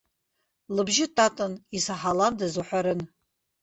Лыбжьы 0.75 1.05
татан, 1.15 1.53
исаҳаландаз 1.77 2.53
уҳәарын. 2.61 3.01